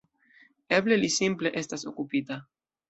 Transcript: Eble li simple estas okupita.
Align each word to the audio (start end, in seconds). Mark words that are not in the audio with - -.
Eble 0.79 0.97
li 1.03 1.11
simple 1.19 1.55
estas 1.63 1.89
okupita. 1.95 2.45